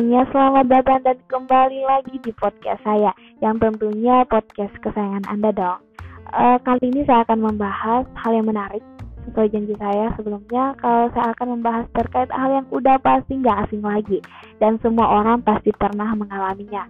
semuanya, 0.00 0.24
selamat 0.32 0.66
datang 0.72 1.00
dan 1.04 1.18
kembali 1.28 1.84
lagi 1.84 2.16
di 2.24 2.32
podcast 2.40 2.80
saya 2.88 3.12
yang 3.44 3.60
tentunya 3.60 4.24
podcast 4.32 4.72
kesayangan 4.80 5.28
Anda 5.28 5.52
dong. 5.52 5.84
Uh, 6.32 6.56
kali 6.64 6.88
ini 6.88 7.04
saya 7.04 7.20
akan 7.28 7.44
membahas 7.44 8.08
hal 8.16 8.32
yang 8.32 8.48
menarik 8.48 8.80
sesuai 9.28 9.52
janji 9.52 9.76
saya 9.76 10.08
sebelumnya 10.16 10.72
kalau 10.80 11.12
saya 11.12 11.36
akan 11.36 11.48
membahas 11.52 11.84
terkait 11.92 12.32
hal 12.32 12.48
yang 12.48 12.66
udah 12.72 12.96
pasti 12.96 13.44
nggak 13.44 13.68
asing 13.68 13.84
lagi 13.84 14.24
dan 14.56 14.80
semua 14.80 15.04
orang 15.20 15.44
pasti 15.44 15.68
pernah 15.76 16.16
mengalaminya. 16.16 16.88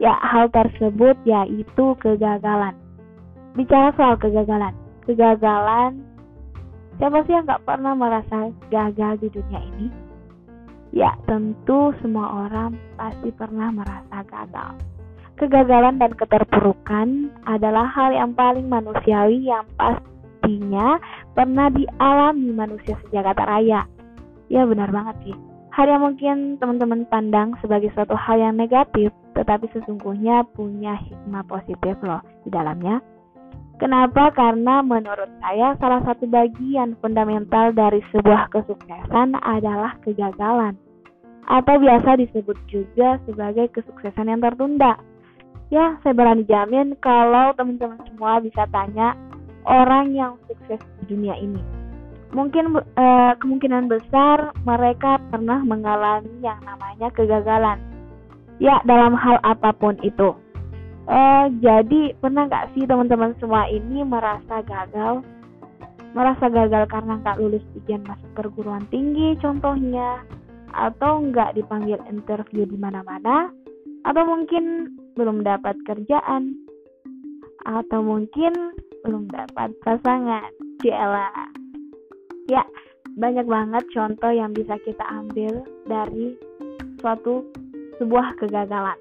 Ya, 0.00 0.16
hal 0.16 0.48
tersebut 0.48 1.20
yaitu 1.28 1.86
kegagalan. 2.00 2.72
Bicara 3.52 3.92
soal 4.00 4.16
kegagalan, 4.16 4.72
kegagalan 5.04 6.00
siapa 6.96 7.20
sih 7.28 7.36
yang 7.36 7.44
nggak 7.44 7.68
pernah 7.68 7.92
merasa 7.92 8.48
gagal 8.72 9.20
di 9.20 9.28
dunia 9.28 9.60
ini? 9.76 10.05
Ya, 10.94 11.14
tentu 11.26 11.90
semua 12.02 12.46
orang 12.46 12.78
pasti 12.94 13.30
pernah 13.34 13.72
merasa 13.74 14.22
gagal. 14.26 14.78
Kegagalan 15.36 16.00
dan 16.00 16.16
keterpurukan 16.16 17.28
adalah 17.44 17.84
hal 17.92 18.16
yang 18.16 18.32
paling 18.32 18.72
manusiawi 18.72 19.44
yang 19.44 19.68
pastinya 19.76 20.96
pernah 21.36 21.68
dialami 21.68 22.56
manusia 22.56 22.96
sejak 23.04 23.28
kata 23.34 23.44
raya. 23.44 23.84
Ya 24.48 24.64
benar 24.64 24.88
banget 24.88 25.16
sih. 25.28 25.36
Hal 25.76 25.92
yang 25.92 26.08
mungkin 26.08 26.56
teman-teman 26.56 27.04
pandang 27.12 27.52
sebagai 27.60 27.92
suatu 27.92 28.16
hal 28.16 28.40
yang 28.40 28.56
negatif, 28.56 29.12
tetapi 29.36 29.68
sesungguhnya 29.76 30.48
punya 30.56 30.96
hikmah 30.96 31.44
positif 31.44 32.00
loh 32.00 32.24
di 32.40 32.48
dalamnya. 32.48 33.04
Kenapa? 33.76 34.32
Karena 34.32 34.80
menurut 34.80 35.28
saya 35.44 35.76
salah 35.76 36.00
satu 36.08 36.24
bagian 36.24 36.96
fundamental 37.04 37.76
dari 37.76 38.00
sebuah 38.08 38.48
kesuksesan 38.48 39.36
adalah 39.44 40.00
kegagalan 40.00 40.80
atau 41.46 41.78
biasa 41.78 42.18
disebut 42.18 42.58
juga 42.66 43.20
sebagai 43.28 43.70
kesuksesan 43.76 44.32
yang 44.32 44.42
tertunda. 44.42 44.98
Ya, 45.68 45.98
saya 46.00 46.14
berani 46.14 46.46
jamin 46.46 46.94
kalau 47.02 47.52
teman-teman 47.58 47.98
semua 48.06 48.38
bisa 48.38 48.64
tanya 48.70 49.12
orang 49.66 50.14
yang 50.14 50.38
sukses 50.46 50.78
di 51.02 51.04
dunia 51.12 51.34
ini. 51.36 51.58
Mungkin 52.32 52.80
eh, 52.80 53.32
kemungkinan 53.38 53.92
besar 53.92 54.56
mereka 54.64 55.18
pernah 55.30 55.62
mengalami 55.62 56.30
yang 56.40 56.58
namanya 56.62 57.10
kegagalan. 57.14 57.78
Ya, 58.56 58.80
dalam 58.88 59.12
hal 59.12 59.36
apa 59.44 59.74
pun 59.76 60.00
itu. 60.00 60.32
Eh, 61.06 61.46
jadi 61.62 62.18
pernah 62.18 62.50
nggak 62.50 62.74
sih 62.74 62.82
teman-teman 62.82 63.30
semua 63.38 63.70
ini 63.70 64.02
merasa 64.02 64.58
gagal? 64.66 65.22
Merasa 66.18 66.50
gagal 66.50 66.90
karena 66.90 67.22
nggak 67.22 67.38
lulus 67.38 67.62
ujian 67.78 68.02
masuk 68.02 68.30
perguruan 68.34 68.82
tinggi 68.90 69.38
contohnya, 69.38 70.26
atau 70.74 71.22
nggak 71.22 71.54
dipanggil 71.54 72.02
interview 72.10 72.66
di 72.66 72.74
mana-mana? 72.74 73.54
Atau 74.02 74.26
mungkin 74.26 74.98
belum 75.14 75.46
dapat 75.46 75.78
kerjaan? 75.86 76.58
Atau 77.62 78.02
mungkin 78.02 78.74
belum 79.06 79.30
dapat 79.30 79.78
pasangan? 79.86 80.50
Ciela 80.82 81.30
ya 82.46 82.62
banyak 83.16 83.48
banget 83.48 83.84
contoh 83.96 84.28
yang 84.28 84.52
bisa 84.52 84.76
kita 84.84 85.02
ambil 85.08 85.64
dari 85.88 86.36
suatu 87.00 87.42
sebuah 87.96 88.36
kegagalan 88.36 88.98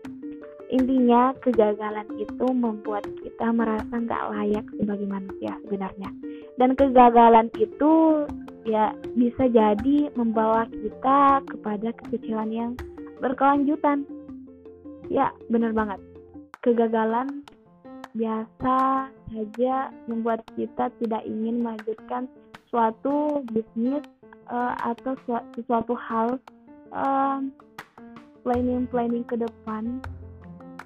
intinya 0.75 1.31
kegagalan 1.39 2.05
itu 2.19 2.47
membuat 2.51 3.07
kita 3.23 3.47
merasa 3.55 3.95
nggak 3.95 4.25
layak 4.35 4.65
sebagai 4.75 5.07
manusia 5.07 5.55
sebenarnya 5.63 6.09
dan 6.59 6.75
kegagalan 6.75 7.47
itu 7.55 8.23
ya 8.65 8.91
bisa 9.13 9.47
jadi 9.47 10.09
membawa 10.17 10.65
kita 10.67 11.45
kepada 11.45 11.93
kekecilan 12.03 12.49
yang 12.51 12.71
berkelanjutan. 13.21 14.03
Ya, 15.07 15.29
benar 15.53 15.71
banget. 15.71 16.01
Kegagalan 16.65 17.45
biasa 18.17 18.77
saja 19.29 19.75
membuat 20.09 20.41
kita 20.57 20.89
tidak 20.97 21.21
ingin 21.29 21.61
melanjutkan 21.61 22.25
suatu 22.73 23.45
bisnis 23.53 24.01
uh, 24.49 24.73
atau 24.81 25.13
sesuatu 25.53 25.93
hal 25.93 26.41
uh, 26.95 27.39
planning-planning 28.41 29.27
ke 29.29 29.37
depan 29.37 30.01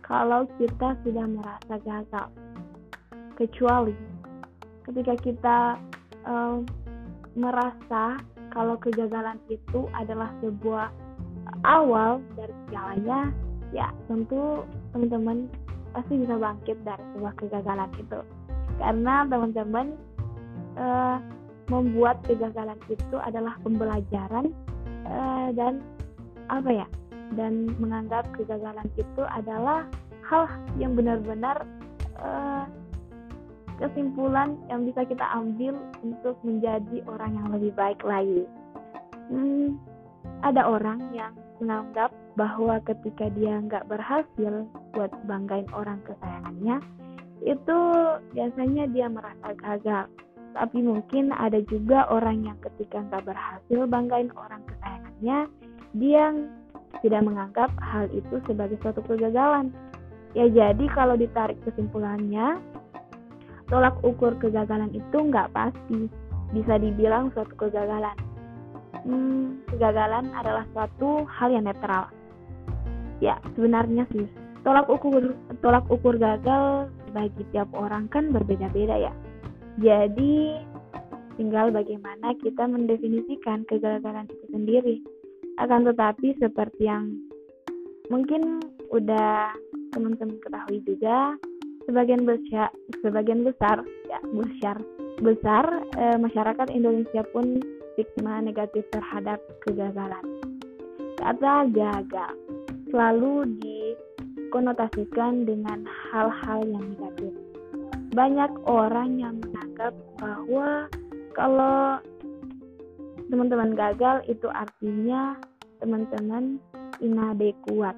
kalau 0.09 0.50
kita 0.58 0.97
sudah 1.06 1.25
merasa 1.30 1.74
gagal. 1.86 2.28
Kecuali 3.38 3.96
ketika 4.90 5.14
kita 5.22 5.58
uh, 6.25 6.59
merasa 7.38 8.18
kalau 8.50 8.75
kegagalan 8.81 9.38
itu 9.53 9.86
adalah 9.94 10.34
sebuah 10.42 10.90
awal 11.64 12.19
dari 12.34 12.52
segalanya, 12.68 13.30
ya 13.69 13.94
tentu 14.09 14.66
teman-teman 14.92 15.46
pasti 15.94 16.18
bisa 16.18 16.36
bangkit 16.42 16.78
dari 16.81 17.03
sebuah 17.14 17.34
kegagalan 17.38 17.90
itu. 18.02 18.19
Karena 18.81 19.30
teman-teman 19.30 19.94
uh, 20.75 21.22
membuat 21.69 22.18
kegagalan 22.25 22.81
itu 22.90 23.16
adalah 23.22 23.53
pembelajaran 23.62 24.50
uh, 25.06 25.53
dan 25.53 25.86
apa 26.50 26.84
ya? 26.84 26.88
Dan 27.38 27.78
menganggap 27.78 28.25
kegagalan 28.34 28.90
itu 28.97 29.22
adalah 29.29 29.85
hal 30.25 30.50
yang 30.78 30.94
benar-benar 30.94 31.66
uh, 32.22 32.66
kesimpulan 33.79 34.59
yang 34.67 34.84
bisa 34.84 35.07
kita 35.07 35.23
ambil 35.34 35.79
untuk 36.03 36.35
menjadi 36.44 37.01
orang 37.07 37.31
yang 37.34 37.47
lebih 37.56 37.72
baik 37.73 38.00
lagi. 38.03 38.44
Hmm, 39.31 39.79
ada 40.44 40.68
orang 40.68 41.00
yang 41.16 41.31
menganggap 41.63 42.12
bahwa 42.35 42.79
ketika 42.84 43.31
dia 43.35 43.59
nggak 43.59 43.88
berhasil 43.88 44.68
buat 44.95 45.12
banggain 45.28 45.68
orang 45.75 46.00
kesayangannya, 46.03 46.79
itu 47.44 47.79
biasanya 48.35 48.84
dia 48.91 49.07
merasa 49.07 49.56
gagal. 49.59 50.06
Tapi 50.56 50.79
mungkin 50.81 51.31
ada 51.31 51.62
juga 51.68 52.09
orang 52.09 52.44
yang 52.44 52.57
ketika 52.59 53.00
nggak 53.00 53.28
berhasil 53.28 53.79
banggain 53.88 54.31
orang 54.35 54.63
kesayangannya, 54.68 55.39
dia 55.95 56.23
tidak 57.00 57.22
menganggap 57.23 57.72
hal 57.79 58.09
itu 58.11 58.41
sebagai 58.45 58.77
suatu 58.83 59.00
kegagalan. 59.05 59.72
Ya 60.38 60.45
jadi 60.50 60.85
kalau 60.94 61.17
ditarik 61.17 61.57
kesimpulannya, 61.66 62.61
tolak 63.69 63.97
ukur 64.05 64.38
kegagalan 64.38 64.94
itu 64.94 65.17
nggak 65.17 65.50
pasti 65.53 66.09
bisa 66.53 66.77
dibilang 66.81 67.29
suatu 67.33 67.53
kegagalan. 67.57 68.17
Hmm, 69.05 69.63
kegagalan 69.69 70.33
adalah 70.35 70.66
suatu 70.73 71.23
hal 71.25 71.53
yang 71.53 71.66
netral. 71.69 72.09
Ya, 73.19 73.39
sebenarnya 73.56 74.07
sih 74.11 74.27
tolak 74.63 74.91
ukur 74.91 75.33
tolak 75.63 75.88
ukur 75.88 76.19
gagal 76.19 76.91
bagi 77.16 77.44
tiap 77.56 77.69
orang 77.73 78.11
kan 78.11 78.29
berbeda-beda 78.29 79.09
ya. 79.09 79.13
Jadi 79.79 80.59
tinggal 81.39 81.71
bagaimana 81.71 82.35
kita 82.44 82.67
mendefinisikan 82.67 83.63
kegagalan 83.66 84.27
itu 84.27 84.45
sendiri. 84.51 84.97
Akan 85.59 85.84
tetapi 85.84 86.40
seperti 86.40 86.88
yang 86.88 87.12
mungkin 88.08 88.64
udah 88.90 89.52
teman-teman 89.92 90.40
ketahui 90.40 90.80
juga, 90.88 91.36
sebagian 91.90 92.24
besar 92.24 92.70
sebagian 93.02 93.42
besar 93.42 93.81
ya 94.08 94.19
besar 94.30 94.78
besar 95.19 95.66
e, 95.98 96.03
masyarakat 96.22 96.69
Indonesia 96.69 97.25
pun 97.34 97.59
stigma 97.94 98.40
negatif 98.40 98.86
terhadap 98.94 99.42
kegagalan. 99.66 100.24
Kata 101.19 101.68
gagal 101.68 102.34
selalu 102.94 103.59
dikonotasikan 103.59 105.44
dengan 105.50 105.84
hal-hal 106.14 106.64
yang 106.64 106.86
negatif. 106.96 107.34
Banyak 108.16 108.52
orang 108.66 109.19
yang 109.19 109.36
menganggap 109.44 109.94
bahwa 110.22 110.88
kalau 111.36 112.00
teman-teman 113.30 113.78
gagal 113.78 114.25
itu 114.25 114.48
artinya 114.50 115.38
teman-teman 115.80 116.60
inadekuat. 117.00 117.96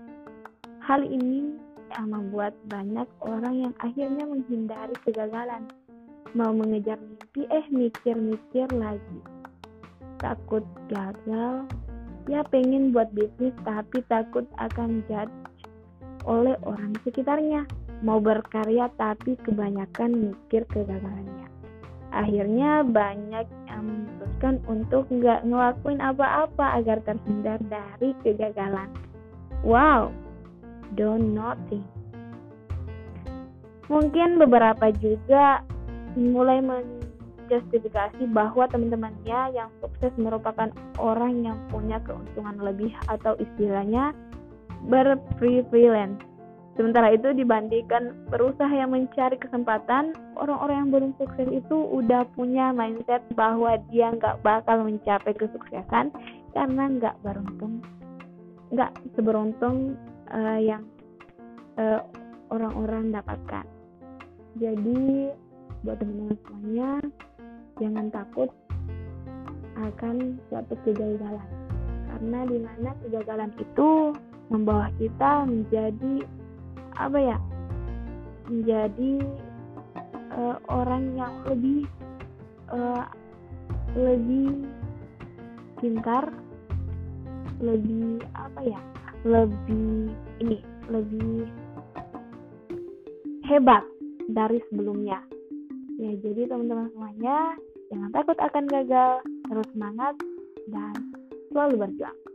Hal 0.81 1.05
ini 1.05 1.57
yang 1.91 2.07
membuat 2.09 2.55
banyak 2.71 3.05
orang 3.21 3.69
yang 3.69 3.73
akhirnya 3.83 4.25
menghindari 4.25 4.95
kegagalan. 5.03 5.67
Mau 6.31 6.55
mengejar 6.55 6.95
mimpi, 7.01 7.43
eh 7.51 7.65
mikir-mikir 7.67 8.71
lagi. 8.71 9.19
Takut 10.21 10.63
gagal, 10.87 11.67
ya 12.29 12.45
pengen 12.47 12.95
buat 12.95 13.11
bisnis 13.11 13.51
tapi 13.67 13.99
takut 14.07 14.45
akan 14.61 15.03
judge 15.09 15.33
oleh 16.23 16.55
orang 16.63 16.93
sekitarnya. 17.03 17.65
Mau 18.01 18.17
berkarya 18.17 18.89
tapi 18.97 19.37
kebanyakan 19.45 20.31
mikir 20.31 20.65
kegagalannya. 20.71 21.49
Akhirnya 22.11 22.81
banyak 22.83 23.47
yang 23.69 23.87
memutuskan 24.41 24.57
untuk 24.65 25.05
nggak 25.13 25.45
ngelakuin 25.45 26.01
apa-apa 26.01 26.81
agar 26.81 26.97
terhindar 27.05 27.61
dari 27.69 28.17
kegagalan. 28.25 28.89
Wow, 29.61 30.09
do 30.97 31.21
nothing. 31.21 31.85
Mungkin 33.85 34.41
beberapa 34.41 34.89
juga 34.97 35.61
mulai 36.17 36.63
menjustifikasi 36.63 38.25
bahwa 38.33 38.65
teman-temannya 38.71 39.53
yang 39.53 39.69
sukses 39.83 40.11
merupakan 40.17 40.73
orang 40.97 41.45
yang 41.45 41.57
punya 41.69 42.01
keuntungan 42.01 42.57
lebih 42.57 42.91
atau 43.11 43.37
istilahnya 43.37 44.15
berprivilege. 44.89 46.30
Sementara 46.79 47.11
itu 47.11 47.35
dibandingkan 47.35 48.31
berusaha 48.31 48.71
yang 48.71 48.95
mencari 48.95 49.35
kesempatan, 49.35 50.15
orang-orang 50.39 50.87
yang 50.87 50.89
belum 50.89 51.11
sukses 51.19 51.47
itu 51.51 51.77
udah 51.91 52.23
punya 52.31 52.71
mindset 52.71 53.19
bahwa 53.35 53.75
dia 53.91 54.15
nggak 54.15 54.39
bakal 54.39 54.87
mencapai 54.87 55.35
kesuksesan 55.35 56.15
karena 56.55 56.83
nggak 56.95 57.15
beruntung, 57.27 57.83
nggak 58.71 58.91
seberuntung 59.19 59.99
uh, 60.31 60.59
yang 60.63 60.87
uh, 61.75 62.07
orang-orang 62.55 63.11
dapatkan. 63.11 63.67
Jadi 64.55 65.31
buat 65.83 65.99
teman-teman 65.99 66.39
semuanya, 66.47 66.91
jangan 67.83 68.07
takut 68.15 68.49
akan 69.75 70.39
suatu 70.47 70.75
kegagalan 70.87 71.49
karena 72.11 72.39
di 72.47 72.57
mana 72.63 72.91
kegagalan 73.03 73.51
itu 73.59 74.15
membawa 74.51 74.91
kita 74.99 75.47
menjadi 75.47 76.27
apa 76.97 77.17
ya 77.19 77.37
menjadi 78.51 79.13
uh, 80.35 80.57
orang 80.67 81.15
yang 81.15 81.33
lebih 81.47 81.87
uh, 82.71 83.05
lebih 83.95 84.67
pintar 85.79 86.31
lebih 87.61 88.23
apa 88.33 88.59
ya 88.65 88.81
lebih 89.23 90.09
ini 90.41 90.59
lebih 90.89 91.45
hebat 93.45 93.83
dari 94.31 94.57
sebelumnya. 94.71 95.21
Ya 96.01 96.17
jadi 96.17 96.49
teman-teman 96.49 96.89
semuanya 96.95 97.53
jangan 97.93 98.09
takut 98.15 98.37
akan 98.39 98.65
gagal 98.65 99.11
terus 99.45 99.67
semangat 99.75 100.15
dan 100.71 100.95
selalu 101.51 101.85
berjuang 101.85 102.30